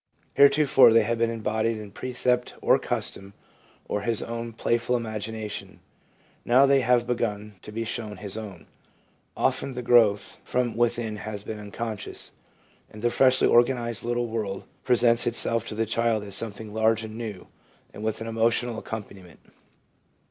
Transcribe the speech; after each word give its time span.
Heretofore 0.33 0.91
they 0.93 1.03
have 1.03 1.19
been 1.19 1.29
embodied 1.29 1.77
in 1.77 1.91
precept 1.91 2.55
or 2.59 2.79
custom 2.79 3.35
or 3.87 4.01
his 4.01 4.23
own 4.23 4.51
playful 4.51 4.97
imagination. 4.97 5.79
Now 6.43 6.65
they 6.65 6.81
have 6.81 7.05
begun 7.05 7.53
to 7.61 7.71
be 7.71 7.83
his 7.83 8.35
own. 8.35 8.65
Often 9.37 9.73
the 9.73 9.83
growth 9.83 10.39
from 10.43 10.75
within 10.75 11.17
has 11.17 11.43
been 11.43 11.59
unconscious, 11.59 12.31
and 12.89 13.03
the 13.03 13.11
freshly 13.11 13.47
organised 13.47 14.03
little 14.03 14.25
world 14.25 14.63
presents 14.83 15.27
itself 15.27 15.67
to 15.67 15.75
the 15.75 15.85
child 15.85 16.23
as 16.23 16.33
something 16.33 16.73
large 16.73 17.03
and 17.03 17.15
new, 17.15 17.45
and 17.93 18.03
with 18.03 18.21
an 18.21 18.27
emotional 18.27 18.79
accompaniment. 18.79 19.39